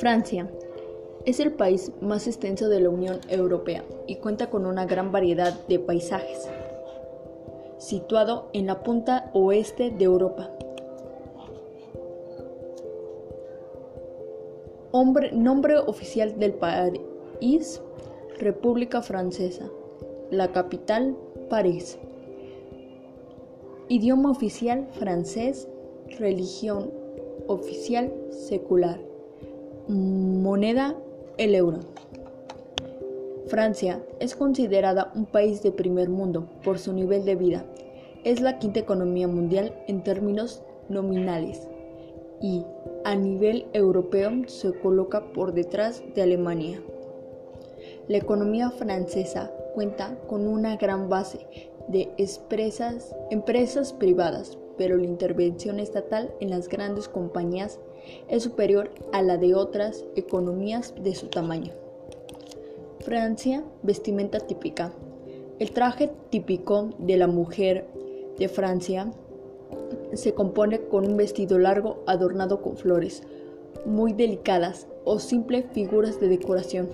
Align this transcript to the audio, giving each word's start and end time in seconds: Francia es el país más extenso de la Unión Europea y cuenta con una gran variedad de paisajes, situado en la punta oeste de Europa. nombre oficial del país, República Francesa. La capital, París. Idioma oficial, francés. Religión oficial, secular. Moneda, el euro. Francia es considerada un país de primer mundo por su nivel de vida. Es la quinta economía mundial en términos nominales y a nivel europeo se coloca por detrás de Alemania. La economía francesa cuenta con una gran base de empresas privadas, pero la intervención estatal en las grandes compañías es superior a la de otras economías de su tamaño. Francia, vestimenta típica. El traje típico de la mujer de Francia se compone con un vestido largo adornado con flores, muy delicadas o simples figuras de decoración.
Francia 0.00 0.48
es 1.26 1.40
el 1.40 1.52
país 1.52 1.92
más 2.00 2.26
extenso 2.26 2.68
de 2.68 2.80
la 2.80 2.88
Unión 2.88 3.20
Europea 3.28 3.84
y 4.06 4.16
cuenta 4.16 4.48
con 4.48 4.64
una 4.64 4.86
gran 4.86 5.12
variedad 5.12 5.52
de 5.68 5.78
paisajes, 5.78 6.48
situado 7.78 8.48
en 8.52 8.66
la 8.66 8.82
punta 8.82 9.30
oeste 9.34 9.90
de 9.90 10.04
Europa. 10.04 10.50
nombre 15.32 15.78
oficial 15.78 16.38
del 16.38 16.54
país, 16.54 17.82
República 18.38 19.02
Francesa. 19.02 19.70
La 20.30 20.52
capital, 20.52 21.16
París. 21.48 21.98
Idioma 23.90 24.30
oficial, 24.30 24.86
francés. 24.92 25.66
Religión 26.20 26.92
oficial, 27.48 28.12
secular. 28.30 29.00
Moneda, 29.88 30.94
el 31.38 31.56
euro. 31.56 31.80
Francia 33.48 34.00
es 34.20 34.36
considerada 34.36 35.10
un 35.16 35.26
país 35.26 35.64
de 35.64 35.72
primer 35.72 36.08
mundo 36.08 36.48
por 36.62 36.78
su 36.78 36.92
nivel 36.92 37.24
de 37.24 37.34
vida. 37.34 37.64
Es 38.22 38.40
la 38.40 38.60
quinta 38.60 38.78
economía 38.78 39.26
mundial 39.26 39.74
en 39.88 40.04
términos 40.04 40.62
nominales 40.88 41.66
y 42.40 42.62
a 43.04 43.16
nivel 43.16 43.66
europeo 43.72 44.30
se 44.46 44.72
coloca 44.72 45.32
por 45.32 45.52
detrás 45.52 46.00
de 46.14 46.22
Alemania. 46.22 46.80
La 48.06 48.18
economía 48.18 48.70
francesa 48.70 49.50
cuenta 49.74 50.16
con 50.28 50.46
una 50.46 50.76
gran 50.76 51.08
base 51.08 51.69
de 51.88 52.10
empresas 53.30 53.92
privadas, 53.92 54.58
pero 54.76 54.96
la 54.96 55.06
intervención 55.06 55.78
estatal 55.78 56.32
en 56.40 56.50
las 56.50 56.68
grandes 56.68 57.08
compañías 57.08 57.78
es 58.28 58.42
superior 58.42 58.90
a 59.12 59.22
la 59.22 59.36
de 59.36 59.54
otras 59.54 60.04
economías 60.16 60.94
de 61.02 61.14
su 61.14 61.28
tamaño. 61.28 61.72
Francia, 63.00 63.64
vestimenta 63.82 64.40
típica. 64.40 64.92
El 65.58 65.72
traje 65.72 66.10
típico 66.30 66.90
de 66.98 67.16
la 67.16 67.26
mujer 67.26 67.86
de 68.38 68.48
Francia 68.48 69.12
se 70.14 70.34
compone 70.34 70.80
con 70.82 71.06
un 71.06 71.16
vestido 71.16 71.58
largo 71.58 72.02
adornado 72.06 72.62
con 72.62 72.76
flores, 72.76 73.22
muy 73.84 74.12
delicadas 74.12 74.86
o 75.04 75.18
simples 75.18 75.64
figuras 75.72 76.20
de 76.20 76.28
decoración. 76.28 76.88